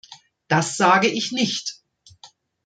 [0.47, 1.75] Das sage ich nicht.